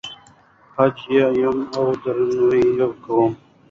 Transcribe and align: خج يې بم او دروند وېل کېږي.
خج 0.73 0.97
يې 1.15 1.25
بم 1.35 1.59
او 1.77 1.85
دروند 2.03 2.39
وېل 2.49 2.79
کېږي. 3.03 3.25